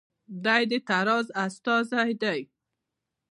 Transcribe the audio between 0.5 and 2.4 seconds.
د تزار استازی دی.